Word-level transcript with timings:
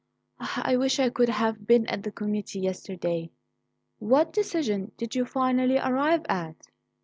I 0.39 0.77
wish 0.77 0.99
I 0.99 1.11
could 1.11 1.29
have 1.29 1.67
been 1.67 1.85
at 1.85 2.01
the 2.01 2.11
committee 2.11 2.59
yesterday. 2.59 3.29
What 3.99 4.33
decision 4.33 4.91
did 4.97 5.13
you 5.13 5.25
finally 5.25 5.77
arrive 5.77 6.25
at?" 6.27 6.55